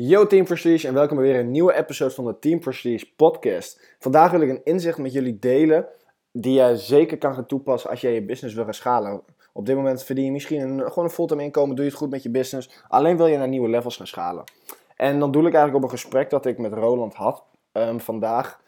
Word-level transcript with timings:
Yo 0.00 0.26
Team 0.26 0.44
Prestige 0.44 0.86
en 0.86 0.94
welkom 0.94 1.16
bij 1.16 1.26
weer 1.26 1.38
een 1.38 1.50
nieuwe 1.50 1.74
episode 1.74 2.10
van 2.14 2.24
de 2.24 2.38
Team 2.38 2.60
Prestige 2.60 3.06
podcast. 3.16 3.96
Vandaag 3.98 4.30
wil 4.30 4.40
ik 4.40 4.48
een 4.48 4.64
inzicht 4.64 4.98
met 4.98 5.12
jullie 5.12 5.38
delen 5.38 5.86
die 6.32 6.60
je 6.60 6.76
zeker 6.76 7.18
kan 7.18 7.34
gaan 7.34 7.46
toepassen 7.46 7.90
als 7.90 8.00
jij 8.00 8.14
je 8.14 8.24
business 8.24 8.54
wil 8.54 8.64
gaan 8.64 8.74
schalen. 8.74 9.22
Op 9.52 9.66
dit 9.66 9.76
moment 9.76 10.04
verdien 10.04 10.24
je 10.24 10.30
misschien 10.30 10.60
een, 10.60 10.88
gewoon 10.88 11.04
een 11.04 11.10
fulltime 11.10 11.42
inkomen, 11.42 11.74
doe 11.74 11.84
je 11.84 11.90
het 11.90 12.00
goed 12.00 12.10
met 12.10 12.22
je 12.22 12.30
business, 12.30 12.84
alleen 12.88 13.16
wil 13.16 13.26
je 13.26 13.38
naar 13.38 13.48
nieuwe 13.48 13.68
levels 13.68 13.96
gaan 13.96 14.06
schalen. 14.06 14.44
En 14.96 15.18
dan 15.18 15.30
doe 15.30 15.46
ik 15.46 15.54
eigenlijk 15.54 15.84
op 15.84 15.90
een 15.90 15.98
gesprek 15.98 16.30
dat 16.30 16.46
ik 16.46 16.58
met 16.58 16.72
Roland 16.72 17.14
had 17.14 17.44
um, 17.72 18.00
vandaag. 18.00 18.60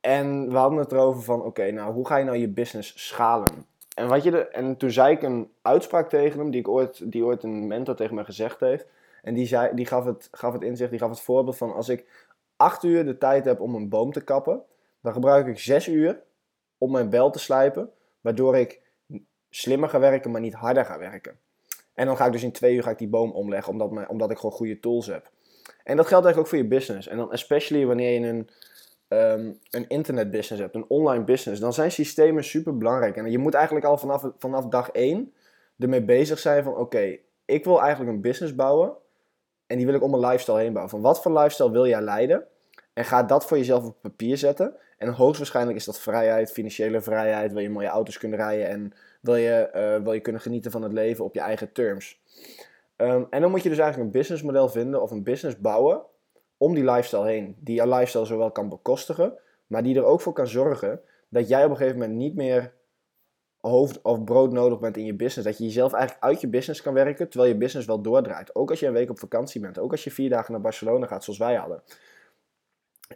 En 0.00 0.48
we 0.50 0.56
hadden 0.56 0.78
het 0.78 0.92
erover 0.92 1.22
van, 1.22 1.42
oké, 1.42 1.70
nou 1.70 1.92
hoe 1.92 2.06
ga 2.06 2.16
je 2.16 2.24
nou 2.24 2.36
je 2.36 2.48
business 2.48 3.06
schalen? 3.06 3.66
En, 3.94 4.08
wat 4.08 4.22
je 4.22 4.30
de, 4.30 4.48
en 4.48 4.76
toen 4.76 4.90
zei 4.90 5.14
ik 5.14 5.22
een 5.22 5.50
uitspraak 5.62 6.08
tegen 6.08 6.38
hem, 6.38 6.50
die, 6.50 6.60
ik 6.60 6.68
ooit, 6.68 7.12
die 7.12 7.24
ooit 7.24 7.42
een 7.42 7.66
mentor 7.66 7.94
tegen 7.94 8.14
me 8.14 8.24
gezegd 8.24 8.60
heeft. 8.60 8.86
En 9.26 9.34
die, 9.34 9.46
zei, 9.46 9.74
die 9.74 9.86
gaf, 9.86 10.04
het, 10.04 10.28
gaf 10.30 10.52
het 10.52 10.62
inzicht, 10.62 10.90
die 10.90 10.98
gaf 10.98 11.10
het 11.10 11.20
voorbeeld 11.20 11.56
van 11.56 11.72
als 11.74 11.88
ik 11.88 12.28
acht 12.56 12.82
uur 12.82 13.04
de 13.04 13.18
tijd 13.18 13.44
heb 13.44 13.60
om 13.60 13.74
een 13.74 13.88
boom 13.88 14.12
te 14.12 14.24
kappen, 14.24 14.62
dan 15.00 15.12
gebruik 15.12 15.46
ik 15.46 15.58
zes 15.58 15.88
uur 15.88 16.22
om 16.78 16.90
mijn 16.90 17.10
bel 17.10 17.30
te 17.30 17.38
slijpen, 17.38 17.90
waardoor 18.20 18.56
ik 18.56 18.80
slimmer 19.50 19.88
ga 19.88 19.98
werken, 19.98 20.30
maar 20.30 20.40
niet 20.40 20.54
harder 20.54 20.84
ga 20.84 20.98
werken. 20.98 21.38
En 21.94 22.06
dan 22.06 22.16
ga 22.16 22.26
ik 22.26 22.32
dus 22.32 22.42
in 22.42 22.52
twee 22.52 22.74
uur 22.74 22.82
ga 22.82 22.90
ik 22.90 22.98
die 22.98 23.08
boom 23.08 23.30
omleggen, 23.30 23.72
omdat, 23.72 23.90
mijn, 23.90 24.08
omdat 24.08 24.30
ik 24.30 24.36
gewoon 24.36 24.56
goede 24.56 24.80
tools 24.80 25.06
heb. 25.06 25.30
En 25.84 25.96
dat 25.96 26.06
geldt 26.06 26.24
eigenlijk 26.24 26.38
ook 26.38 26.46
voor 26.46 26.58
je 26.58 26.76
business. 26.76 27.08
En 27.08 27.16
dan 27.16 27.32
especially 27.32 27.86
wanneer 27.86 28.20
je 28.20 28.26
een, 28.26 28.48
um, 29.08 29.58
een 29.70 29.88
internetbusiness 29.88 30.62
hebt, 30.62 30.74
een 30.74 30.88
online 30.88 31.24
business, 31.24 31.60
dan 31.60 31.72
zijn 31.72 31.92
systemen 31.92 32.44
super 32.44 32.76
belangrijk. 32.76 33.16
En 33.16 33.30
je 33.30 33.38
moet 33.38 33.54
eigenlijk 33.54 33.86
al 33.86 33.98
vanaf, 33.98 34.30
vanaf 34.38 34.66
dag 34.66 34.90
één 34.90 35.32
ermee 35.78 36.04
bezig 36.04 36.38
zijn 36.38 36.64
van 36.64 36.76
oké, 36.76 37.18
ik 37.44 37.64
wil 37.64 37.80
eigenlijk 37.80 38.10
een 38.10 38.20
business 38.20 38.54
bouwen 38.54 38.96
en 39.66 39.76
die 39.76 39.86
wil 39.86 39.94
ik 39.94 40.02
om 40.02 40.14
een 40.14 40.20
lifestyle 40.20 40.58
heen 40.58 40.72
bouwen. 40.72 40.90
Van 40.90 41.00
wat 41.00 41.22
voor 41.22 41.32
lifestyle 41.32 41.70
wil 41.70 41.86
jij 41.86 42.00
leiden? 42.00 42.44
En 42.92 43.04
ga 43.04 43.22
dat 43.22 43.46
voor 43.46 43.56
jezelf 43.56 43.84
op 43.84 43.96
papier 44.00 44.36
zetten. 44.36 44.76
En 44.98 45.08
hoogstwaarschijnlijk 45.08 45.76
is 45.76 45.84
dat 45.84 46.00
vrijheid, 46.00 46.52
financiële 46.52 47.00
vrijheid. 47.00 47.52
Wil 47.52 47.62
je 47.62 47.70
mooie 47.70 47.88
auto's 47.88 48.18
kunnen 48.18 48.38
rijden 48.38 48.68
en 48.68 48.92
wil 49.20 49.36
je, 49.36 49.70
uh, 49.74 50.04
wil 50.04 50.12
je 50.12 50.20
kunnen 50.20 50.40
genieten 50.40 50.70
van 50.70 50.82
het 50.82 50.92
leven 50.92 51.24
op 51.24 51.34
je 51.34 51.40
eigen 51.40 51.72
terms. 51.72 52.20
Um, 52.96 53.26
en 53.30 53.40
dan 53.40 53.50
moet 53.50 53.62
je 53.62 53.68
dus 53.68 53.78
eigenlijk 53.78 54.08
een 54.08 54.20
businessmodel 54.20 54.68
vinden 54.68 55.02
of 55.02 55.10
een 55.10 55.22
business 55.22 55.60
bouwen 55.60 56.02
om 56.56 56.74
die 56.74 56.84
lifestyle 56.84 57.26
heen. 57.26 57.56
Die 57.58 57.74
jouw 57.74 57.88
lifestyle 57.88 58.24
zowel 58.24 58.50
kan 58.50 58.68
bekostigen, 58.68 59.32
maar 59.66 59.82
die 59.82 59.96
er 59.96 60.04
ook 60.04 60.20
voor 60.20 60.32
kan 60.32 60.46
zorgen 60.46 61.00
dat 61.28 61.48
jij 61.48 61.64
op 61.64 61.70
een 61.70 61.76
gegeven 61.76 61.98
moment 61.98 62.18
niet 62.18 62.34
meer 62.34 62.72
hoofd 63.68 64.02
of 64.02 64.24
brood 64.24 64.52
nodig 64.52 64.78
bent 64.78 64.96
in 64.96 65.04
je 65.04 65.14
business. 65.14 65.48
Dat 65.48 65.58
je 65.58 65.64
jezelf 65.64 65.92
eigenlijk 65.92 66.24
uit 66.24 66.40
je 66.40 66.48
business 66.48 66.82
kan 66.82 66.94
werken, 66.94 67.28
terwijl 67.28 67.52
je 67.52 67.58
business 67.58 67.86
wel 67.86 68.00
doordraait. 68.00 68.54
Ook 68.54 68.70
als 68.70 68.80
je 68.80 68.86
een 68.86 68.92
week 68.92 69.10
op 69.10 69.18
vakantie 69.18 69.60
bent. 69.60 69.78
Ook 69.78 69.90
als 69.90 70.04
je 70.04 70.10
vier 70.10 70.30
dagen 70.30 70.52
naar 70.52 70.60
Barcelona 70.60 71.06
gaat, 71.06 71.24
zoals 71.24 71.38
wij 71.38 71.54
hadden. 71.54 71.82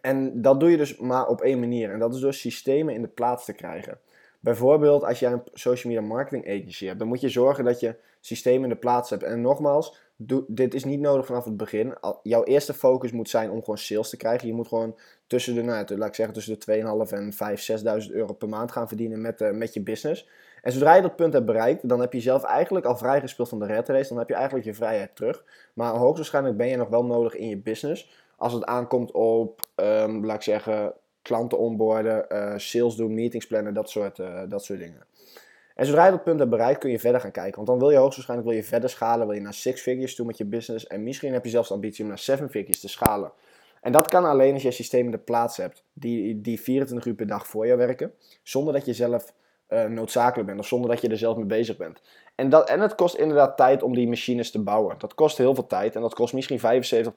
En 0.01 0.43
dat 0.43 0.61
doe 0.61 0.71
je 0.71 0.77
dus 0.77 0.97
maar 0.97 1.27
op 1.27 1.41
één 1.41 1.61
manier. 1.61 1.93
En 1.93 1.99
dat 1.99 2.15
is 2.15 2.21
door 2.21 2.35
systemen 2.35 2.95
in 2.95 3.03
de 3.03 3.09
plaats 3.09 3.45
te 3.45 3.53
krijgen. 3.53 3.99
Bijvoorbeeld 4.41 5.05
als 5.05 5.19
jij 5.19 5.33
een 5.33 5.43
social 5.53 5.93
media 5.93 6.09
marketing 6.09 6.47
agency 6.47 6.87
hebt, 6.87 6.99
dan 6.99 7.09
moet 7.09 7.21
je 7.21 7.29
zorgen 7.29 7.65
dat 7.65 7.81
je 7.81 7.97
systemen 8.21 8.63
in 8.63 8.69
de 8.69 8.77
plaats 8.77 9.11
hebt. 9.11 9.23
En 9.23 9.41
nogmaals, 9.41 9.97
dit 10.47 10.75
is 10.75 10.85
niet 10.85 11.01
nodig 11.01 11.27
vanaf 11.27 11.45
het 11.45 11.57
begin. 11.57 11.95
Jouw 12.23 12.45
eerste 12.45 12.75
focus 12.75 13.13
moet 13.13 13.29
zijn 13.29 13.51
om 13.51 13.59
gewoon 13.59 13.79
sales 13.79 14.11
te 14.11 14.17
krijgen. 14.17 14.49
Je 14.49 14.55
moet 14.55 14.69
gewoon 14.69 14.97
tussen 15.27 15.55
de, 15.55 15.63
nou, 15.63 15.97
laat 15.97 16.09
ik 16.09 16.15
zeggen, 16.15 16.35
tussen 16.35 16.59
de 16.59 17.07
2.500 17.07 17.13
en 17.13 17.33
5.000, 18.03 18.07
6.000 18.09 18.15
euro 18.15 18.33
per 18.33 18.49
maand 18.49 18.73
gaan 18.73 18.89
verdienen 18.89 19.21
met, 19.21 19.41
uh, 19.41 19.51
met 19.51 19.75
je 19.75 19.83
business. 19.83 20.29
En 20.63 20.73
zodra 20.73 20.95
je 20.95 21.03
dat 21.03 21.17
punt 21.17 21.33
hebt 21.33 21.47
bereikt, 21.47 21.89
dan 21.89 22.01
heb 22.01 22.13
je 22.13 22.21
zelf 22.21 22.43
eigenlijk 22.43 22.87
al 22.87 22.97
vrijgespeeld 22.97 23.49
van 23.49 23.59
de 23.59 23.67
red 23.67 23.89
race. 23.89 24.09
Dan 24.09 24.19
heb 24.19 24.29
je 24.29 24.35
eigenlijk 24.35 24.65
je 24.65 24.75
vrijheid 24.75 25.17
terug. 25.17 25.45
Maar 25.75 25.93
hoogstwaarschijnlijk 25.93 26.57
ben 26.57 26.69
je 26.69 26.77
nog 26.77 26.89
wel 26.89 27.05
nodig 27.05 27.35
in 27.37 27.49
je 27.49 27.59
business. 27.59 28.11
Als 28.37 28.53
het 28.53 28.65
aankomt 28.65 29.13
op, 29.13 29.61
um, 29.77 30.27
laat 30.27 30.37
ik 30.37 30.43
zeggen, 30.43 30.93
klanten 31.23 31.59
onboarden, 31.59 32.25
uh, 32.29 32.53
sales 32.57 32.95
doen, 32.95 33.15
meetings 33.15 33.47
plannen, 33.47 33.75
dat 33.75 33.91
soort, 33.91 34.19
uh, 34.19 34.43
dat 34.49 34.65
soort 34.65 34.79
dingen. 34.79 35.05
En 35.75 35.87
zodra 35.87 36.05
je 36.05 36.11
dat 36.11 36.25
punt 36.25 36.39
hebt 36.39 36.51
bereikt, 36.51 36.81
kun 36.81 36.91
je 36.91 36.99
verder 36.99 37.21
gaan 37.21 37.31
kijken. 37.31 37.55
Want 37.55 37.67
dan 37.67 37.79
wil 37.79 37.91
je 37.91 37.97
hoogstwaarschijnlijk 37.97 38.49
wil 38.51 38.59
je 38.59 38.67
verder 38.67 38.91
schalen, 38.91 39.27
wil 39.27 39.37
je 39.37 39.43
naar 39.43 39.55
six 39.55 39.81
figures 39.81 40.15
toe 40.15 40.27
met 40.27 40.39
je 40.39 40.45
business. 40.45 40.87
En 40.87 41.03
misschien 41.03 41.33
heb 41.33 41.45
je 41.45 41.51
zelfs 41.51 41.69
de 41.69 41.75
ambitie 41.75 42.03
om 42.03 42.09
naar 42.09 42.19
seven 42.19 42.51
figures 42.51 42.81
te 42.81 42.89
schalen. 42.89 43.33
En 43.81 43.93
dat 43.93 44.09
kan 44.09 44.25
alleen 44.25 44.53
als 44.53 44.63
je 44.63 44.71
systeem 44.71 45.05
in 45.05 45.11
de 45.11 45.19
plaats 45.19 45.57
hebt 45.57 45.85
die, 45.93 46.41
die 46.41 46.61
24 46.61 47.09
uur 47.09 47.15
per 47.15 47.27
dag 47.27 47.47
voor 47.47 47.67
je 47.67 47.77
werken. 47.77 48.13
Zonder 48.43 48.73
dat 48.73 48.87
je 48.87 48.95
zelf 48.95 49.33
uh, 49.69 49.85
noodzakelijk 49.85 50.49
bent 50.49 50.61
of 50.61 50.67
zonder 50.67 50.91
dat 50.91 51.01
je 51.01 51.09
er 51.09 51.19
zelf 51.19 51.37
mee 51.37 51.47
bezig 51.47 51.77
bent. 51.77 52.03
En, 52.35 52.49
dat, 52.49 52.69
en 52.69 52.81
het 52.81 52.95
kost 52.95 53.15
inderdaad 53.15 53.57
tijd 53.57 53.83
om 53.83 53.95
die 53.95 54.09
machines 54.09 54.51
te 54.51 54.63
bouwen. 54.63 54.99
Dat 54.99 55.15
kost 55.15 55.39
heel 55.39 55.55
veel 55.55 55.67
tijd 55.67 55.95
en 55.95 56.01
dat 56.01 56.15
kost 56.15 56.35
misschien 56.35 56.61
75, 56.61 57.13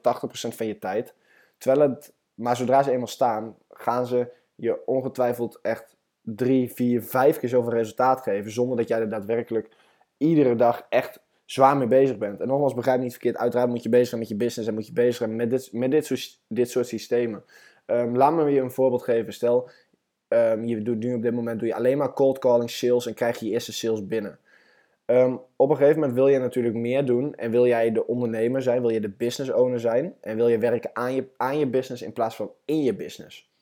80% 0.52 0.54
van 0.56 0.66
je 0.66 0.78
tijd. 0.78 1.14
Terwijl 1.58 1.90
het, 1.90 2.12
maar 2.34 2.56
zodra 2.56 2.82
ze 2.82 2.90
eenmaal 2.90 3.06
staan, 3.06 3.56
gaan 3.70 4.06
ze 4.06 4.28
je 4.54 4.86
ongetwijfeld 4.86 5.58
echt 5.62 5.96
drie, 6.24 6.72
vier, 6.72 7.02
vijf 7.02 7.38
keer 7.38 7.48
zoveel 7.48 7.72
resultaat 7.72 8.20
geven. 8.20 8.50
Zonder 8.50 8.76
dat 8.76 8.88
jij 8.88 9.00
er 9.00 9.08
daadwerkelijk 9.08 9.68
iedere 10.16 10.56
dag 10.56 10.86
echt 10.88 11.22
zwaar 11.44 11.76
mee 11.76 11.86
bezig 11.86 12.18
bent. 12.18 12.40
En 12.40 12.48
nogmaals, 12.48 12.74
begrijp 12.74 13.00
niet 13.00 13.12
verkeerd. 13.12 13.36
Uiteraard 13.36 13.68
moet 13.68 13.82
je 13.82 13.88
bezig 13.88 14.08
zijn 14.08 14.20
met 14.20 14.28
je 14.28 14.36
business 14.36 14.68
en 14.68 14.74
moet 14.74 14.86
je 14.86 14.92
bezig 14.92 15.14
zijn 15.14 15.36
met 15.36 15.50
dit, 15.50 15.72
met 15.72 15.90
dit, 15.90 16.06
soort, 16.06 16.40
dit 16.48 16.70
soort 16.70 16.86
systemen. 16.86 17.44
Um, 17.86 18.16
laat 18.16 18.34
me 18.34 18.50
je 18.50 18.60
een 18.60 18.70
voorbeeld 18.70 19.02
geven. 19.02 19.32
Stel, 19.32 19.70
um, 20.28 20.64
je 20.64 20.82
doet 20.82 20.98
nu 20.98 21.14
op 21.14 21.22
dit 21.22 21.34
moment 21.34 21.58
doe 21.58 21.68
je 21.68 21.74
alleen 21.74 21.98
maar 21.98 22.12
cold 22.12 22.38
calling 22.38 22.70
sales 22.70 23.06
en 23.06 23.14
krijg 23.14 23.38
je 23.38 23.50
eerste 23.50 23.72
sales 23.72 24.06
binnen. 24.06 24.38
Um, 25.06 25.40
op 25.56 25.70
een 25.70 25.76
gegeven 25.76 25.98
moment 25.98 26.16
wil 26.16 26.28
je 26.28 26.38
natuurlijk 26.38 26.74
meer 26.74 27.04
doen 27.04 27.34
en 27.34 27.50
wil 27.50 27.66
jij 27.66 27.92
de 27.92 28.06
ondernemer 28.06 28.62
zijn, 28.62 28.80
wil 28.80 28.90
je 28.90 29.00
de 29.00 29.08
business 29.08 29.52
owner 29.52 29.80
zijn 29.80 30.14
en 30.20 30.36
wil 30.36 30.48
je 30.48 30.58
werken 30.58 30.90
aan 30.92 31.14
je, 31.14 31.26
aan 31.36 31.58
je 31.58 31.66
business 31.66 32.02
in 32.02 32.12
plaats 32.12 32.36
van 32.36 32.50
in 32.64 32.82
je 32.82 32.94
business. 32.94 33.52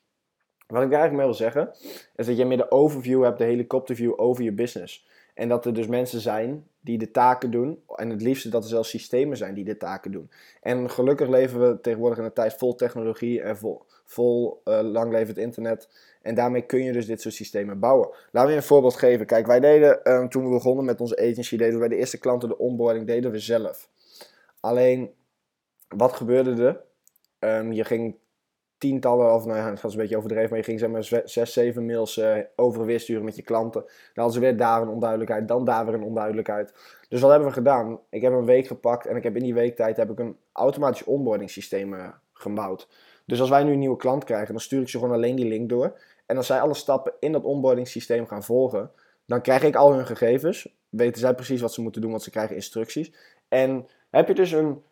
Wat 0.72 0.83
ik 0.83 0.93
eigenlijk 0.93 1.12
mee 1.12 1.27
wil 1.27 1.34
zeggen, 1.34 1.71
is 2.16 2.27
dat 2.27 2.37
je 2.37 2.44
meer 2.44 2.56
de 2.56 2.71
overview 2.71 3.22
hebt, 3.22 3.38
de 3.38 3.44
helikopterview 3.44 4.12
over 4.16 4.44
je 4.44 4.53
business. 4.53 5.06
En 5.34 5.49
dat 5.49 5.66
er 5.66 5.75
dus 5.75 5.87
mensen 5.87 6.21
zijn 6.21 6.66
die 6.81 6.99
de 6.99 7.10
taken 7.10 7.50
doen. 7.50 7.83
En 7.97 8.10
het 8.10 8.22
liefste 8.22 8.49
dat 8.49 8.62
er 8.62 8.69
zelfs 8.69 8.88
systemen 8.88 9.37
zijn 9.37 9.55
die 9.55 9.65
de 9.65 9.77
taken 9.77 10.12
doen. 10.12 10.31
En 10.60 10.91
gelukkig 10.91 11.28
leven 11.28 11.60
we 11.60 11.81
tegenwoordig 11.81 12.19
in 12.19 12.25
een 12.25 12.33
tijd 12.33 12.55
vol 12.55 12.75
technologie 12.75 13.43
en 13.43 13.56
vol, 13.56 13.83
vol 14.05 14.60
uh, 14.65 14.81
lang 14.81 15.12
levend 15.12 15.38
internet. 15.38 15.88
En 16.22 16.34
daarmee 16.34 16.62
kun 16.62 16.83
je 16.84 16.93
dus 16.93 17.06
dit 17.06 17.21
soort 17.21 17.34
systemen 17.34 17.78
bouwen. 17.78 18.09
Laten 18.31 18.50
we 18.50 18.56
een 18.56 18.62
voorbeeld 18.62 18.97
geven. 18.97 19.27
Kijk, 19.27 19.47
wij 19.47 19.60
deden 19.60 20.12
um, 20.12 20.28
toen 20.28 20.44
we 20.44 20.50
begonnen 20.50 20.84
met 20.84 21.00
onze 21.00 21.19
agency, 21.19 21.56
deden 21.56 21.78
wij 21.78 21.89
de 21.89 21.97
eerste 21.97 22.19
klanten 22.19 22.49
de 22.49 22.59
onboarding, 22.59 23.06
deden 23.06 23.31
we 23.31 23.39
zelf. 23.39 23.89
Alleen, 24.60 25.10
wat 25.89 26.12
gebeurde 26.12 26.65
er? 26.65 26.81
Um, 27.59 27.72
je 27.72 27.84
ging 27.84 28.21
tientallen, 28.82 29.34
of 29.34 29.44
nou 29.44 29.59
ja, 29.59 29.70
dat 29.70 29.81
was 29.81 29.93
een 29.93 29.98
beetje 29.98 30.16
overdreven, 30.16 30.48
maar 30.48 30.59
je 30.59 30.65
ging 30.65 30.78
zeg 30.78 30.91
maar 30.91 31.04
zes, 31.25 31.53
zeven 31.53 31.87
mails 31.87 32.16
uh, 32.16 32.37
over 32.56 32.81
en 32.81 32.87
weer 32.87 33.00
sturen 33.00 33.25
met 33.25 33.37
je 33.37 33.43
klanten. 33.43 33.81
Dan 33.81 33.91
hadden 34.15 34.32
ze 34.32 34.41
weer 34.41 34.56
daar 34.56 34.82
een 34.82 34.88
onduidelijkheid, 34.88 35.48
dan 35.48 35.65
daar 35.65 35.84
weer 35.84 35.94
een 35.94 36.03
onduidelijkheid. 36.03 36.72
Dus 37.09 37.21
wat 37.21 37.31
hebben 37.31 37.48
we 37.48 37.54
gedaan? 37.54 38.00
Ik 38.10 38.22
heb 38.22 38.32
een 38.32 38.44
week 38.44 38.66
gepakt 38.66 39.06
en 39.06 39.16
ik 39.16 39.22
heb 39.22 39.37
in 39.37 39.42
die 39.42 39.54
weektijd 39.54 39.97
heb 39.97 40.10
ik 40.10 40.19
een 40.19 40.37
automatisch 40.53 41.04
onboarding 41.04 41.50
systeem 41.50 41.94
uh, 41.94 42.09
gebouwd. 42.32 42.88
Dus 43.26 43.41
als 43.41 43.50
wij 43.50 43.62
nu 43.65 43.72
een 43.72 43.78
nieuwe 43.78 43.97
klant 43.97 44.25
krijgen, 44.25 44.53
dan 44.53 44.60
stuur 44.60 44.81
ik 44.81 44.88
ze 44.88 44.98
gewoon 44.98 45.15
alleen 45.15 45.37
die 45.37 45.48
link 45.48 45.69
door. 45.69 46.00
En 46.26 46.37
als 46.37 46.47
zij 46.47 46.60
alle 46.60 46.75
stappen 46.75 47.12
in 47.21 47.32
dat 47.32 47.44
onboarding 47.44 47.88
systeem 47.88 48.26
gaan 48.26 48.42
volgen, 48.42 48.91
dan 49.26 49.41
krijg 49.41 49.62
ik 49.62 49.76
al 49.76 49.92
hun 49.92 50.06
gegevens. 50.06 50.75
Weten 50.88 51.21
zij 51.21 51.34
precies 51.34 51.60
wat 51.60 51.72
ze 51.72 51.82
moeten 51.82 52.00
doen, 52.00 52.10
want 52.10 52.22
ze 52.22 52.31
krijgen 52.31 52.54
instructies. 52.54 53.12
En 53.48 53.87
heb 54.10 54.28
je 54.28 54.34
dus 54.34 54.53
een 54.53 54.82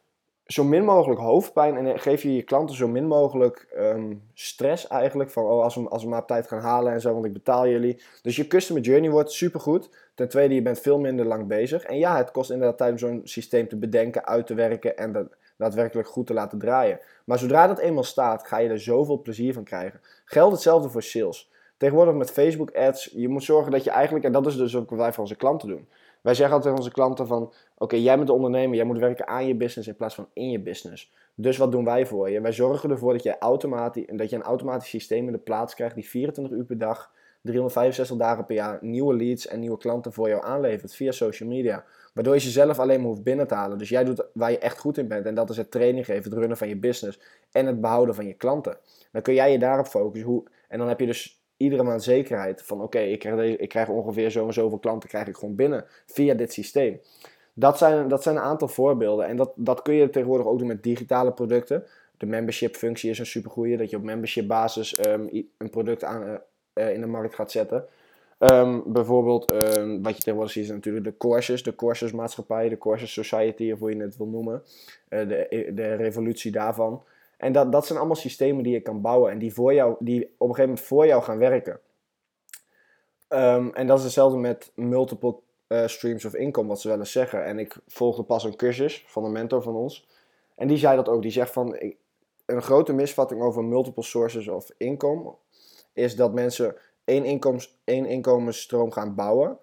zo 0.52 0.64
min 0.64 0.84
mogelijk 0.84 1.20
hoofdpijn 1.20 1.76
en 1.76 1.98
geef 1.98 2.22
je 2.22 2.34
je 2.34 2.42
klanten 2.42 2.76
zo 2.76 2.88
min 2.88 3.06
mogelijk 3.06 3.66
um, 3.76 4.22
stress 4.34 4.86
eigenlijk. 4.86 5.30
Van 5.30 5.44
oh, 5.44 5.62
als 5.62 5.74
we, 5.74 5.88
als 5.88 6.02
we 6.02 6.08
maar 6.08 6.24
tijd 6.24 6.48
gaan 6.48 6.60
halen 6.60 6.92
en 6.92 7.00
zo, 7.00 7.12
want 7.12 7.24
ik 7.24 7.32
betaal 7.32 7.68
jullie. 7.68 8.02
Dus 8.22 8.36
je 8.36 8.46
customer 8.46 8.82
journey 8.82 9.10
wordt 9.10 9.32
supergoed. 9.32 9.90
Ten 10.14 10.28
tweede, 10.28 10.54
je 10.54 10.62
bent 10.62 10.80
veel 10.80 10.98
minder 10.98 11.26
lang 11.26 11.46
bezig. 11.46 11.82
En 11.82 11.98
ja, 11.98 12.16
het 12.16 12.30
kost 12.30 12.50
inderdaad 12.50 12.78
tijd 12.78 12.92
om 12.92 12.98
zo'n 12.98 13.20
systeem 13.24 13.68
te 13.68 13.76
bedenken, 13.76 14.26
uit 14.26 14.46
te 14.46 14.54
werken 14.54 14.96
en 14.96 15.12
dat 15.12 15.36
daadwerkelijk 15.56 16.08
goed 16.08 16.26
te 16.26 16.34
laten 16.34 16.58
draaien. 16.58 17.00
Maar 17.24 17.38
zodra 17.38 17.66
dat 17.66 17.78
eenmaal 17.78 18.04
staat, 18.04 18.46
ga 18.46 18.58
je 18.58 18.68
er 18.68 18.80
zoveel 18.80 19.20
plezier 19.22 19.52
van 19.52 19.64
krijgen. 19.64 20.00
Geldt 20.24 20.52
hetzelfde 20.52 20.88
voor 20.88 21.02
sales. 21.02 21.50
Tegenwoordig 21.76 22.14
met 22.14 22.30
Facebook 22.30 22.70
ads, 22.70 23.10
je 23.14 23.28
moet 23.28 23.44
zorgen 23.44 23.72
dat 23.72 23.84
je 23.84 23.90
eigenlijk, 23.90 24.24
en 24.24 24.32
dat 24.32 24.46
is 24.46 24.56
dus 24.56 24.76
ook 24.76 24.90
wat 24.90 24.98
wij 24.98 25.12
voor 25.12 25.22
onze 25.22 25.36
klanten 25.36 25.68
doen. 25.68 25.88
Wij 26.22 26.34
zeggen 26.34 26.54
altijd 26.54 26.62
tegen 26.62 26.78
onze 26.78 26.90
klanten 26.90 27.26
van, 27.26 27.52
oké, 27.78 27.96
jij 27.96 28.14
bent 28.14 28.26
de 28.26 28.32
ondernemer, 28.32 28.76
jij 28.76 28.84
moet 28.84 28.98
werken 28.98 29.28
aan 29.28 29.46
je 29.46 29.54
business 29.54 29.88
in 29.88 29.96
plaats 29.96 30.14
van 30.14 30.28
in 30.32 30.50
je 30.50 30.60
business. 30.60 31.12
Dus 31.34 31.56
wat 31.56 31.72
doen 31.72 31.84
wij 31.84 32.06
voor 32.06 32.30
je? 32.30 32.40
Wij 32.40 32.52
zorgen 32.52 32.90
ervoor 32.90 33.12
dat, 33.12 33.22
jij 33.22 33.36
automatisch, 33.38 34.04
dat 34.12 34.30
je 34.30 34.36
een 34.36 34.42
automatisch 34.42 34.88
systeem 34.88 35.26
in 35.26 35.32
de 35.32 35.38
plaats 35.38 35.74
krijgt 35.74 35.94
die 35.94 36.08
24 36.08 36.56
uur 36.58 36.64
per 36.64 36.78
dag, 36.78 37.12
365 37.42 38.16
dagen 38.16 38.46
per 38.46 38.54
jaar 38.54 38.78
nieuwe 38.80 39.14
leads 39.16 39.46
en 39.46 39.60
nieuwe 39.60 39.78
klanten 39.78 40.12
voor 40.12 40.28
jou 40.28 40.44
aanlevert 40.44 40.94
via 40.94 41.12
social 41.12 41.48
media. 41.48 41.84
Waardoor 42.14 42.34
je 42.34 42.40
ze 42.40 42.50
zelf 42.50 42.78
alleen 42.78 43.00
maar 43.00 43.08
hoeft 43.08 43.22
binnen 43.22 43.46
te 43.46 43.54
halen. 43.54 43.78
Dus 43.78 43.88
jij 43.88 44.04
doet 44.04 44.26
waar 44.32 44.50
je 44.50 44.58
echt 44.58 44.78
goed 44.78 44.98
in 44.98 45.08
bent. 45.08 45.26
En 45.26 45.34
dat 45.34 45.50
is 45.50 45.56
het 45.56 45.70
training 45.70 46.04
geven, 46.04 46.30
het 46.30 46.38
runnen 46.38 46.56
van 46.56 46.68
je 46.68 46.76
business 46.76 47.20
en 47.50 47.66
het 47.66 47.80
behouden 47.80 48.14
van 48.14 48.26
je 48.26 48.34
klanten. 48.34 48.78
Dan 49.12 49.22
kun 49.22 49.34
jij 49.34 49.52
je 49.52 49.58
daarop 49.58 49.86
focussen. 49.86 50.42
En 50.68 50.78
dan 50.78 50.88
heb 50.88 51.00
je 51.00 51.06
dus 51.06 51.39
iedere 51.60 51.82
maand 51.82 52.02
zekerheid 52.02 52.62
van 52.62 52.80
oké, 52.80 52.98
ik, 52.98 53.18
krijg 53.18 53.56
ik 53.56 53.68
krijg 53.68 53.88
ongeveer 53.88 54.30
zo 54.30 54.46
en 54.46 54.52
zoveel 54.52 54.78
klanten 54.78 55.08
krijg 55.08 55.26
ik 55.26 55.36
gewoon 55.36 55.54
binnen 55.54 55.84
via 56.06 56.34
dit 56.34 56.52
systeem. 56.52 57.00
dat 57.54 57.78
zijn, 57.78 58.08
dat 58.08 58.22
zijn 58.22 58.36
een 58.36 58.42
aantal 58.42 58.68
voorbeelden. 58.68 59.26
En 59.26 59.36
dat, 59.36 59.52
dat 59.54 59.82
kun 59.82 59.94
je 59.94 60.10
tegenwoordig 60.10 60.46
ook 60.46 60.58
doen 60.58 60.68
met 60.68 60.82
digitale 60.82 61.32
producten. 61.32 61.84
De 62.16 62.26
membership 62.26 62.76
functie 62.76 63.10
is 63.10 63.18
een 63.18 63.26
supergoeie. 63.26 63.76
Dat 63.76 63.90
je 63.90 63.96
op 63.96 64.02
membership 64.02 64.48
basis 64.48 64.94
ehm, 64.94 65.26
een 65.58 65.70
product 65.70 66.04
aan, 66.04 66.40
uh, 66.74 66.92
in 66.92 67.00
de 67.00 67.06
markt 67.06 67.34
gaat 67.34 67.50
zetten. 67.50 67.84
Um, 68.38 68.82
bijvoorbeeld, 68.86 69.50
um, 69.50 70.02
wat 70.02 70.16
je 70.16 70.22
tegenwoordig 70.22 70.52
ziet 70.52 70.64
is 70.64 70.70
natuurlijk 70.70 71.04
de 71.04 71.16
courses, 71.16 71.62
de 71.62 71.74
courses 71.74 72.12
maatschappij, 72.12 72.68
de 72.68 72.78
courses 72.78 73.12
society, 73.12 73.70
of 73.72 73.78
hoe 73.78 73.96
je 73.96 74.02
het 74.02 74.16
wil 74.16 74.26
noemen. 74.26 74.62
Uh, 75.08 75.28
de, 75.28 75.70
de 75.74 75.94
revolutie 75.94 76.52
daarvan. 76.52 77.02
En 77.40 77.52
dat, 77.52 77.72
dat 77.72 77.86
zijn 77.86 77.98
allemaal 77.98 78.16
systemen 78.16 78.62
die 78.62 78.72
je 78.72 78.80
kan 78.80 79.00
bouwen 79.00 79.32
en 79.32 79.38
die, 79.38 79.54
voor 79.54 79.74
jou, 79.74 79.96
die 79.98 80.24
op 80.24 80.48
een 80.48 80.54
gegeven 80.54 80.62
moment 80.62 80.80
voor 80.80 81.06
jou 81.06 81.22
gaan 81.22 81.38
werken. 81.38 81.80
Um, 83.28 83.74
en 83.74 83.86
dat 83.86 83.98
is 83.98 84.04
hetzelfde 84.04 84.38
met 84.38 84.72
multiple 84.74 85.36
uh, 85.68 85.86
streams 85.86 86.24
of 86.24 86.34
income, 86.34 86.68
wat 86.68 86.80
ze 86.80 86.88
wel 86.88 86.98
eens 86.98 87.12
zeggen. 87.12 87.44
En 87.44 87.58
ik 87.58 87.76
volgde 87.86 88.22
pas 88.22 88.44
een 88.44 88.56
cursus 88.56 89.04
van 89.06 89.24
een 89.24 89.32
mentor 89.32 89.62
van 89.62 89.74
ons. 89.74 90.08
En 90.54 90.68
die 90.68 90.76
zei 90.76 90.96
dat 90.96 91.08
ook. 91.08 91.22
Die 91.22 91.30
zegt 91.30 91.52
van, 91.52 91.76
een 92.46 92.62
grote 92.62 92.92
misvatting 92.92 93.42
over 93.42 93.64
multiple 93.64 94.02
sources 94.02 94.48
of 94.48 94.70
income 94.76 95.34
is 95.92 96.16
dat 96.16 96.32
mensen 96.32 96.76
één, 97.04 97.24
inkomens, 97.24 97.80
één 97.84 98.06
inkomensstroom 98.06 98.90
gaan 98.92 99.14
bouwen. 99.14 99.58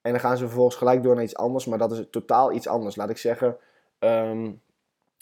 En 0.00 0.10
dan 0.12 0.20
gaan 0.20 0.36
ze 0.36 0.44
vervolgens 0.44 0.76
gelijk 0.76 1.02
door 1.02 1.14
naar 1.14 1.24
iets 1.24 1.36
anders, 1.36 1.66
maar 1.66 1.78
dat 1.78 1.92
is 1.92 2.04
totaal 2.10 2.52
iets 2.52 2.68
anders. 2.68 2.96
Laat 2.96 3.10
ik 3.10 3.18
zeggen, 3.18 3.56
um, 3.98 4.60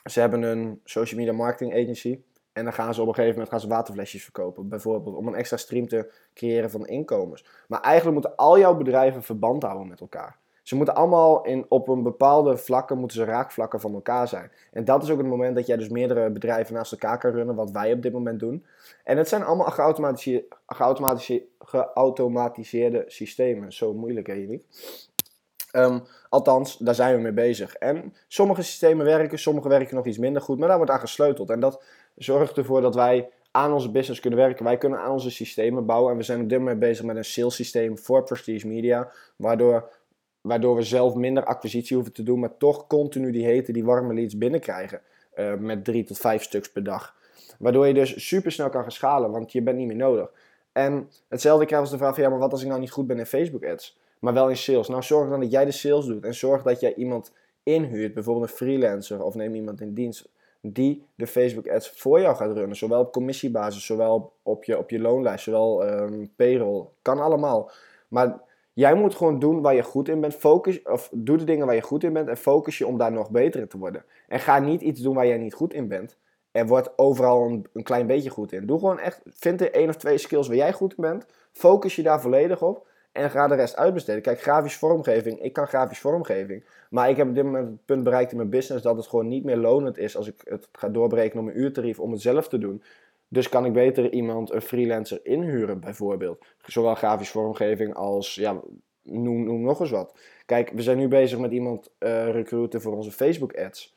ze 0.05 0.21
hebben 0.21 0.43
een 0.43 0.81
social 0.85 1.21
media 1.21 1.35
marketing 1.35 1.73
agency. 1.73 2.21
En 2.53 2.65
dan 2.65 2.73
gaan 2.73 2.95
ze 2.95 3.01
op 3.01 3.09
een 3.09 3.15
gegeven 3.15 3.35
moment 3.35 3.53
gaan 3.53 3.61
ze 3.61 3.69
waterflesjes 3.69 4.23
verkopen. 4.23 4.69
Bijvoorbeeld 4.69 5.17
om 5.17 5.27
een 5.27 5.35
extra 5.35 5.57
stream 5.57 5.89
te 5.89 6.13
creëren 6.35 6.71
van 6.71 6.87
inkomens. 6.87 7.45
Maar 7.69 7.81
eigenlijk 7.81 8.15
moeten 8.21 8.37
al 8.37 8.59
jouw 8.59 8.77
bedrijven 8.77 9.23
verband 9.23 9.63
houden 9.63 9.89
met 9.89 10.01
elkaar. 10.01 10.39
Ze 10.63 10.77
moeten 10.77 10.95
allemaal 10.95 11.45
in, 11.45 11.67
op 11.69 11.89
een 11.89 12.03
bepaalde 12.03 12.57
vlakken, 12.57 12.99
moeten 12.99 13.17
ze 13.17 13.25
raakvlakken 13.25 13.81
van 13.81 13.95
elkaar 13.95 14.29
zijn. 14.29 14.51
En 14.73 14.85
dat 14.85 15.03
is 15.03 15.11
ook 15.11 15.19
het 15.19 15.27
moment 15.27 15.55
dat 15.55 15.67
jij 15.67 15.77
dus 15.77 15.89
meerdere 15.89 16.31
bedrijven 16.31 16.75
naast 16.75 16.93
elkaar 16.93 17.19
kan 17.19 17.31
runnen, 17.31 17.55
wat 17.55 17.71
wij 17.71 17.93
op 17.93 18.03
dit 18.03 18.13
moment 18.13 18.41
doen. 18.41 18.67
En 19.05 19.17
het 19.17 19.29
zijn 19.29 19.45
allemaal 19.45 19.71
geautomatiseerde, 19.71 20.47
geautomatiseerde, 21.59 23.05
systemen. 23.07 23.73
Zo 23.73 23.95
moeilijk, 23.95 24.27
hè, 24.27 24.35
niet? 24.35 24.65
Um, 25.77 26.03
althans, 26.29 26.77
daar 26.79 26.95
zijn 26.95 27.17
we 27.17 27.23
mee 27.23 27.33
bezig. 27.33 27.75
En 27.75 28.15
sommige 28.29 28.63
systemen 28.63 29.05
werken, 29.05 29.39
sommige 29.39 29.69
werken 29.69 29.97
nog 29.97 30.07
iets 30.07 30.19
minder 30.19 30.43
goed, 30.43 30.59
maar 30.59 30.69
daar 30.69 30.77
wordt 30.77 30.93
aan 30.93 31.01
gesleuteld. 31.01 31.51
En 31.51 31.61
dat 31.61 31.85
zorgt 32.17 32.57
ervoor 32.57 32.81
dat 32.81 32.95
wij 32.95 33.31
aan 33.51 33.73
onze 33.73 33.91
business 33.91 34.21
kunnen 34.21 34.39
werken. 34.39 34.65
Wij 34.65 34.79
kunnen 34.79 34.99
aan 34.99 35.11
onze 35.11 35.31
systemen 35.31 35.87
bouwen. 35.87 36.13
En 36.13 36.17
we 36.17 36.23
zijn 36.23 36.41
op 36.41 36.49
dit 36.49 36.59
moment 36.59 36.79
bezig 36.79 37.05
met 37.05 37.17
een 37.17 37.25
sales 37.25 37.55
systeem 37.55 37.99
voor 37.99 38.23
Prestige 38.23 38.67
Media. 38.67 39.13
Waardoor, 39.37 39.91
waardoor 40.41 40.77
we 40.77 40.83
zelf 40.83 41.15
minder 41.15 41.45
acquisitie 41.45 41.97
hoeven 41.97 42.15
te 42.15 42.23
doen, 42.23 42.41
maar 42.41 42.57
toch 42.57 42.87
continu 42.87 43.31
die 43.31 43.45
hete, 43.45 43.73
die 43.73 43.85
warme 43.85 44.15
leads 44.15 44.39
binnenkrijgen. 44.39 45.01
Uh, 45.35 45.55
met 45.55 45.85
drie 45.85 46.05
tot 46.05 46.19
vijf 46.19 46.43
stuks 46.43 46.73
per 46.73 46.85
dag. 46.85 47.17
Waardoor 47.59 47.87
je 47.87 47.95
dus 47.95 48.29
super 48.29 48.53
snel 48.53 48.71
kan 48.71 48.83
gaan 48.83 48.93
schalen, 48.93 49.31
want 49.31 49.53
je 49.53 49.63
bent 49.63 49.77
niet 49.77 49.87
meer 49.87 49.97
nodig. 49.97 50.31
En 50.73 51.11
hetzelfde 51.29 51.67
krijgen 51.67 51.89
we 51.89 51.95
de 51.95 52.03
vraag 52.03 52.15
van 52.15 52.23
ja, 52.23 52.31
maar 52.31 52.39
wat 52.39 52.53
als 52.53 52.63
ik 52.63 52.69
nou 52.69 52.81
niet 52.81 52.91
goed 52.91 53.07
ben 53.07 53.19
in 53.19 53.27
Facebook 53.27 53.65
ads? 53.65 53.99
Maar 54.25 54.35
wel 54.35 54.49
in 54.49 54.57
sales. 54.57 54.89
Nou, 54.89 55.03
zorg 55.03 55.31
dan 55.31 55.41
dat 55.41 55.51
jij 55.51 55.65
de 55.65 55.73
sales 55.73 56.07
doet 56.07 56.25
en 56.25 56.35
zorg 56.35 56.63
dat 56.63 56.81
jij 56.81 56.95
iemand 56.95 57.33
inhuurt, 57.63 58.15
bijvoorbeeld 58.15 58.51
een 58.51 58.57
freelancer 58.57 59.25
of 59.25 59.35
neem 59.35 59.55
iemand 59.55 59.81
in 59.81 59.95
dienst 59.95 60.29
die 60.61 61.07
de 61.15 61.27
Facebook 61.27 61.69
ads 61.69 61.91
voor 61.91 62.21
jou 62.21 62.37
gaat 62.37 62.53
runnen. 62.53 62.77
Zowel 62.77 63.01
op 63.01 63.13
commissiebasis, 63.13 63.87
zowel 63.87 64.33
op 64.43 64.65
je, 64.65 64.79
op 64.79 64.91
je 64.91 64.99
loonlijst, 64.99 65.45
zowel 65.45 65.89
um, 65.89 66.33
payroll. 66.37 66.87
Kan 67.03 67.19
allemaal. 67.19 67.71
Maar 68.09 68.41
jij 68.73 68.95
moet 68.95 69.15
gewoon 69.15 69.39
doen 69.39 69.61
waar 69.61 69.75
je 69.75 69.83
goed 69.83 70.09
in 70.09 70.21
bent. 70.21 70.35
Focus, 70.35 70.83
of 70.83 71.11
doe 71.13 71.37
de 71.37 71.45
dingen 71.45 71.67
waar 71.67 71.75
je 71.75 71.83
goed 71.83 72.05
in 72.05 72.13
bent 72.13 72.29
en 72.29 72.37
focus 72.37 72.79
je 72.79 72.87
om 72.87 72.99
daar 72.99 73.13
nog 73.13 73.31
beter 73.31 73.61
in 73.61 73.69
te 73.69 73.79
worden. 73.79 74.05
En 74.29 74.41
ga 74.41 74.59
niet 74.59 74.81
iets 74.81 75.01
doen 75.01 75.15
waar 75.15 75.27
jij 75.27 75.39
niet 75.39 75.55
goed 75.55 75.75
in 75.75 75.89
bent. 75.89 76.17
En 76.51 76.67
word 76.67 76.99
overal 76.99 77.47
een, 77.47 77.67
een 77.73 77.83
klein 77.83 78.07
beetje 78.07 78.31
goed 78.31 78.53
in. 78.53 78.67
Doe 78.67 78.79
gewoon 78.79 78.99
echt, 78.99 79.21
vind 79.25 79.61
er 79.61 79.73
één 79.73 79.89
of 79.89 79.97
twee 79.97 80.19
skills 80.19 80.47
waar 80.47 80.57
jij 80.57 80.73
goed 80.73 80.95
in 80.97 81.03
bent. 81.03 81.27
Focus 81.53 81.97
je 81.97 82.03
daar 82.03 82.21
volledig 82.21 82.63
op 82.63 82.87
en 83.15 83.31
ga 83.31 83.47
de 83.49 83.55
rest 83.55 83.77
uitbesteden. 83.77 84.23
Kijk, 84.23 84.41
grafisch 84.41 84.77
vormgeving, 84.77 85.43
ik 85.43 85.53
kan 85.53 85.67
grafisch 85.67 85.99
vormgeving. 85.99 86.65
Maar 86.91 87.11
ik 87.11 87.17
heb 87.17 87.29
op 87.29 87.35
dit 87.35 87.45
moment 87.45 87.67
het 87.67 87.85
punt 87.85 88.05
bereikt 88.05 88.31
in 88.31 88.37
mijn 88.37 88.51
business 88.51 88.83
dat 88.83 88.97
het 88.97 89.07
gewoon 89.07 89.29
niet 89.29 89.45
meer 89.45 89.57
lonend 89.57 89.99
is 89.99 90.17
als 90.17 90.29
ik 90.29 90.41
het 90.45 90.69
ga 90.73 90.89
doorbreken 90.89 91.39
op 91.39 91.45
mijn 91.45 91.59
uurtarief 91.59 92.01
om 92.01 92.13
het 92.13 92.21
zelf 92.21 92.49
te 92.49 92.59
doen. 92.59 92.83
Dus 93.29 93.49
kan 93.49 93.65
ik 93.65 93.73
beter 93.73 94.13
iemand, 94.13 94.53
een 94.53 94.63
freelancer, 94.63 95.21
inhuren 95.23 95.81
bijvoorbeeld. 95.81 96.45
Zowel 96.67 96.95
grafisch 96.95 97.31
vormgeving 97.31 97.95
als, 97.95 98.35
ja, 98.35 98.61
noem, 99.03 99.63
nog 99.63 99.81
eens 99.81 99.91
wat. 99.91 100.19
Kijk, 100.47 100.71
we 100.71 100.83
zijn 100.83 100.99
nu 100.99 101.09
bezig 101.09 101.39
met 101.39 101.53
iemand 101.53 101.91
uh, 101.99 102.31
recruiten 102.31 102.81
voor 102.81 102.97
onze 102.97 103.13
Facebook 103.13 103.57
ads 103.57 103.94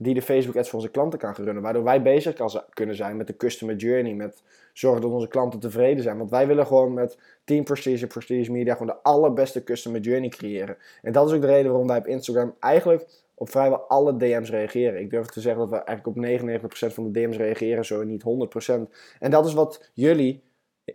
die 0.00 0.14
de 0.14 0.22
Facebook 0.22 0.56
ads 0.56 0.68
voor 0.68 0.78
onze 0.78 0.90
klanten 0.90 1.18
kan 1.18 1.34
runnen. 1.36 1.62
Waardoor 1.62 1.84
wij 1.84 2.02
bezig 2.02 2.36
kunnen 2.72 2.94
zijn 2.94 3.16
met 3.16 3.26
de 3.26 3.36
customer 3.36 3.76
journey. 3.76 4.14
Met 4.14 4.42
zorgen 4.72 5.00
dat 5.02 5.10
onze 5.10 5.28
klanten 5.28 5.60
tevreden 5.60 6.02
zijn. 6.02 6.18
Want 6.18 6.30
wij 6.30 6.46
willen 6.46 6.66
gewoon 6.66 6.94
met 6.94 7.18
Team 7.44 7.64
Prestige 7.64 8.02
en 8.02 8.08
Prestige 8.08 8.52
Media 8.52 8.72
gewoon 8.72 8.94
de 8.94 9.02
allerbeste 9.02 9.64
customer 9.64 10.00
journey 10.00 10.28
creëren. 10.28 10.76
En 11.02 11.12
dat 11.12 11.28
is 11.28 11.34
ook 11.34 11.40
de 11.40 11.46
reden 11.46 11.70
waarom 11.70 11.88
wij 11.88 11.98
op 11.98 12.06
Instagram 12.06 12.54
eigenlijk 12.60 13.06
op 13.34 13.50
vrijwel 13.50 13.78
alle 13.78 14.16
DM's 14.16 14.50
reageren. 14.50 15.00
Ik 15.00 15.10
durf 15.10 15.26
te 15.26 15.40
zeggen 15.40 15.60
dat 15.60 15.70
we 15.70 15.84
eigenlijk 15.84 16.16
op 16.16 16.90
99% 16.90 16.94
van 16.94 17.12
de 17.12 17.20
DM's 17.20 17.36
reageren, 17.36 17.84
zo 17.84 18.04
niet 18.04 18.22
100%. 18.22 18.72
En 19.18 19.30
dat 19.30 19.46
is 19.46 19.54
wat 19.54 19.90
jullie 19.94 20.42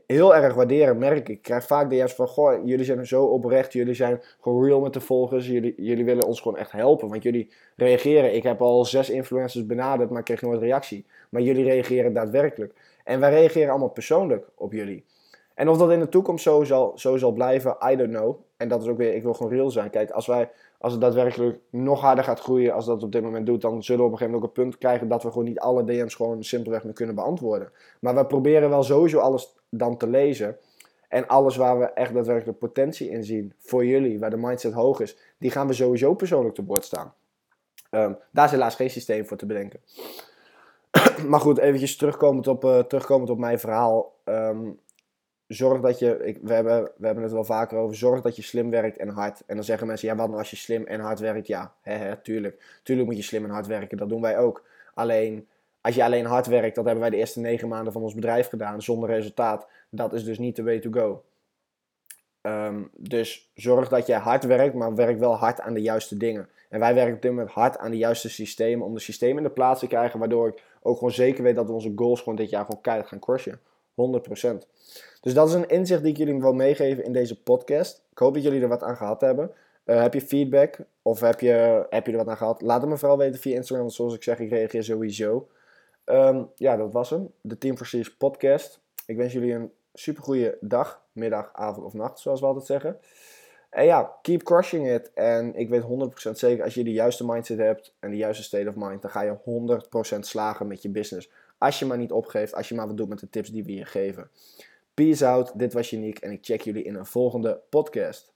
heel 0.07 0.35
erg 0.35 0.53
waarderen, 0.53 0.97
merk 0.97 1.17
ik. 1.17 1.29
Ik 1.29 1.41
krijg 1.41 1.65
vaak 1.65 1.89
DM's 1.89 2.13
van, 2.13 2.27
goh, 2.27 2.65
jullie 2.65 2.85
zijn 2.85 3.07
zo 3.07 3.25
oprecht, 3.25 3.73
jullie 3.73 3.93
zijn 3.93 4.21
gewoon 4.41 4.65
real 4.65 4.79
met 4.79 4.93
de 4.93 4.99
volgers, 4.99 5.47
jullie, 5.47 5.73
jullie 5.77 6.05
willen 6.05 6.25
ons 6.25 6.41
gewoon 6.41 6.57
echt 6.57 6.71
helpen, 6.71 7.09
want 7.09 7.23
jullie 7.23 7.51
reageren. 7.75 8.35
Ik 8.35 8.43
heb 8.43 8.61
al 8.61 8.85
zes 8.85 9.09
influencers 9.09 9.65
benaderd, 9.65 10.09
maar 10.09 10.19
ik 10.19 10.25
kreeg 10.25 10.41
nooit 10.41 10.61
reactie. 10.61 11.05
Maar 11.29 11.41
jullie 11.41 11.63
reageren 11.63 12.13
daadwerkelijk. 12.13 12.73
En 13.03 13.19
wij 13.19 13.29
reageren 13.29 13.69
allemaal 13.69 13.89
persoonlijk 13.89 14.47
op 14.55 14.71
jullie. 14.71 15.05
En 15.53 15.69
of 15.69 15.77
dat 15.77 15.91
in 15.91 15.99
de 15.99 16.09
toekomst 16.09 16.43
zo 16.43 16.63
zal, 16.63 16.91
zo 16.95 17.17
zal 17.17 17.31
blijven, 17.31 17.77
I 17.91 17.95
don't 17.95 18.09
know. 18.09 18.35
En 18.57 18.67
dat 18.67 18.81
is 18.81 18.87
ook 18.87 18.97
weer, 18.97 19.13
ik 19.13 19.23
wil 19.23 19.33
gewoon 19.33 19.51
real 19.51 19.69
zijn. 19.69 19.89
Kijk, 19.89 20.09
als, 20.09 20.27
wij, 20.27 20.49
als 20.77 20.91
het 20.91 21.01
daadwerkelijk 21.01 21.59
nog 21.69 22.01
harder 22.01 22.23
gaat 22.23 22.39
groeien 22.39 22.73
als 22.73 22.85
dat 22.85 23.03
op 23.03 23.11
dit 23.11 23.21
moment 23.23 23.45
doet, 23.45 23.61
dan 23.61 23.83
zullen 23.83 24.01
we 24.01 24.07
op 24.07 24.11
een 24.11 24.17
gegeven 24.17 24.39
moment 24.39 24.51
ook 24.51 24.57
een 24.57 24.63
punt 24.63 24.77
krijgen 24.77 25.07
dat 25.07 25.23
we 25.23 25.29
gewoon 25.29 25.45
niet 25.45 25.59
alle 25.59 25.83
DM's 25.83 26.15
gewoon 26.15 26.43
simpelweg 26.43 26.83
meer 26.83 26.93
kunnen 26.93 27.15
beantwoorden. 27.15 27.71
Maar 27.99 28.15
we 28.15 28.25
proberen 28.25 28.69
wel 28.69 28.83
sowieso 28.83 29.19
alles 29.19 29.55
dan 29.77 29.97
te 29.97 30.07
lezen. 30.07 30.57
En 31.07 31.27
alles 31.27 31.55
waar 31.55 31.79
we 31.79 31.85
echt 31.85 32.13
daadwerkelijk 32.13 32.59
potentie 32.59 33.09
in 33.09 33.23
zien 33.23 33.53
voor 33.57 33.85
jullie, 33.85 34.19
waar 34.19 34.29
de 34.29 34.37
mindset 34.37 34.73
hoog 34.73 34.99
is, 34.99 35.17
die 35.37 35.51
gaan 35.51 35.67
we 35.67 35.73
sowieso 35.73 36.13
persoonlijk 36.13 36.55
te 36.55 36.61
boord 36.61 36.85
staan. 36.85 37.13
Um, 37.91 38.17
daar 38.31 38.45
is 38.45 38.51
helaas 38.51 38.75
geen 38.75 38.89
systeem 38.89 39.25
voor 39.25 39.37
te 39.37 39.45
bedenken. 39.45 39.79
maar 41.29 41.39
goed, 41.39 41.57
eventjes 41.57 41.97
terugkomend 41.97 42.47
op, 42.47 42.63
uh, 42.63 42.79
terugkomend 42.79 43.29
op 43.29 43.37
mijn 43.37 43.59
verhaal. 43.59 44.15
Um, 44.25 44.79
zorg 45.47 45.81
dat 45.81 45.99
je, 45.99 46.17
ik, 46.23 46.37
we, 46.41 46.53
hebben, 46.53 46.91
we 46.97 47.05
hebben 47.05 47.23
het 47.23 47.33
wel 47.33 47.43
vaker 47.43 47.77
over, 47.77 47.95
zorg 47.95 48.21
dat 48.21 48.35
je 48.35 48.41
slim 48.41 48.69
werkt 48.69 48.97
en 48.97 49.09
hard. 49.09 49.43
En 49.45 49.55
dan 49.55 49.63
zeggen 49.63 49.87
mensen, 49.87 50.07
ja 50.07 50.15
wat 50.15 50.27
nou 50.27 50.39
als 50.39 50.49
je 50.49 50.55
slim 50.55 50.85
en 50.85 50.99
hard 50.99 51.19
werkt? 51.19 51.47
Ja, 51.47 51.73
hè, 51.81 51.93
hè, 51.93 52.17
tuurlijk. 52.17 52.79
Tuurlijk 52.83 53.07
moet 53.07 53.17
je 53.17 53.23
slim 53.23 53.43
en 53.43 53.49
hard 53.49 53.67
werken, 53.67 53.97
dat 53.97 54.09
doen 54.09 54.21
wij 54.21 54.37
ook. 54.37 54.63
Alleen, 54.93 55.47
als 55.83 55.95
je 55.95 56.03
alleen 56.03 56.25
hard 56.25 56.47
werkt, 56.47 56.75
dat 56.75 56.85
hebben 56.85 57.01
wij 57.01 57.09
de 57.09 57.17
eerste 57.17 57.39
negen 57.39 57.67
maanden 57.67 57.93
van 57.93 58.01
ons 58.01 58.13
bedrijf 58.13 58.49
gedaan, 58.49 58.81
zonder 58.81 59.09
resultaat. 59.09 59.67
Dat 59.89 60.13
is 60.13 60.23
dus 60.23 60.37
niet 60.37 60.55
de 60.55 60.63
way 60.63 60.79
to 60.79 60.91
go. 60.91 61.23
Um, 62.41 62.89
dus 62.97 63.51
zorg 63.55 63.89
dat 63.89 64.07
je 64.07 64.13
hard 64.13 64.43
werkt, 64.43 64.75
maar 64.75 64.95
werk 64.95 65.19
wel 65.19 65.35
hard 65.35 65.61
aan 65.61 65.73
de 65.73 65.81
juiste 65.81 66.17
dingen. 66.17 66.49
En 66.69 66.79
wij 66.79 66.93
werken 66.93 67.15
op 67.15 67.21
dit 67.21 67.31
moment 67.31 67.49
hard 67.49 67.77
aan 67.77 67.91
de 67.91 67.97
juiste 67.97 68.29
systemen, 68.29 68.85
om 68.85 68.93
de 68.93 68.99
systemen 68.99 69.37
in 69.37 69.43
de 69.43 69.49
plaats 69.49 69.79
te 69.79 69.87
krijgen, 69.87 70.19
waardoor 70.19 70.47
ik 70.47 70.63
ook 70.81 70.97
gewoon 70.97 71.13
zeker 71.13 71.43
weet 71.43 71.55
dat 71.55 71.69
onze 71.69 71.91
goals 71.95 72.19
gewoon 72.19 72.35
dit 72.35 72.49
jaar 72.49 72.65
gewoon 72.65 72.81
keihard 72.81 73.07
gaan 73.07 73.19
crushen. 73.19 73.59
100%. 73.89 73.93
Dus 75.21 75.33
dat 75.33 75.47
is 75.47 75.53
een 75.53 75.69
inzicht 75.69 76.01
die 76.01 76.11
ik 76.11 76.17
jullie 76.17 76.39
wil 76.39 76.53
meegeven 76.53 77.03
in 77.03 77.13
deze 77.13 77.41
podcast. 77.41 78.01
Ik 78.11 78.17
hoop 78.17 78.33
dat 78.33 78.43
jullie 78.43 78.61
er 78.61 78.67
wat 78.67 78.83
aan 78.83 78.97
gehad 78.97 79.21
hebben. 79.21 79.51
Uh, 79.85 80.01
heb 80.01 80.13
je 80.13 80.21
feedback 80.21 80.77
of 81.01 81.19
heb 81.19 81.39
je, 81.39 81.85
heb 81.89 82.05
je 82.05 82.11
er 82.11 82.17
wat 82.17 82.27
aan 82.27 82.37
gehad? 82.37 82.61
Laat 82.61 82.81
het 82.81 82.89
me 82.89 82.97
vooral 82.97 83.17
weten 83.17 83.39
via 83.39 83.55
Instagram, 83.55 83.85
want 83.85 83.93
zoals 83.93 84.15
ik 84.15 84.23
zeg, 84.23 84.39
ik 84.39 84.49
reageer 84.49 84.83
sowieso. 84.83 85.47
Um, 86.05 86.49
ja, 86.55 86.75
dat 86.75 86.93
was 86.93 87.09
hem. 87.09 87.31
De 87.41 87.57
Team 87.57 87.75
Prestige 87.75 88.17
podcast. 88.17 88.79
Ik 89.05 89.17
wens 89.17 89.33
jullie 89.33 89.53
een 89.53 89.71
super 89.93 90.23
goede 90.23 90.57
dag, 90.61 91.01
middag, 91.11 91.49
avond 91.53 91.85
of 91.85 91.93
nacht, 91.93 92.19
zoals 92.19 92.39
we 92.39 92.45
altijd 92.45 92.65
zeggen. 92.65 92.97
En 93.69 93.85
ja, 93.85 94.17
keep 94.21 94.43
crushing 94.43 94.91
it. 94.91 95.11
En 95.13 95.55
ik 95.55 95.69
weet 95.69 95.83
100% 96.29 96.31
zeker, 96.31 96.63
als 96.63 96.73
je 96.73 96.83
de 96.83 96.91
juiste 96.91 97.25
mindset 97.25 97.57
hebt 97.57 97.95
en 97.99 98.09
de 98.09 98.17
juiste 98.17 98.43
state 98.43 98.69
of 98.69 98.75
mind, 98.75 99.01
dan 99.01 99.11
ga 99.11 99.21
je 99.21 99.37
100% 100.15 100.19
slagen 100.19 100.67
met 100.67 100.81
je 100.81 100.89
business. 100.89 101.31
Als 101.57 101.79
je 101.79 101.85
maar 101.85 101.97
niet 101.97 102.11
opgeeft, 102.11 102.53
als 102.53 102.69
je 102.69 102.75
maar 102.75 102.87
wat 102.87 102.97
doet 102.97 103.09
met 103.09 103.19
de 103.19 103.29
tips 103.29 103.49
die 103.49 103.63
we 103.63 103.73
je 103.73 103.85
geven. 103.85 104.29
Peace 104.93 105.27
out, 105.27 105.59
dit 105.59 105.73
was 105.73 105.91
Uniek 105.91 106.19
en 106.19 106.31
ik 106.31 106.45
check 106.45 106.61
jullie 106.61 106.83
in 106.83 106.95
een 106.95 107.05
volgende 107.05 107.61
podcast. 107.69 108.32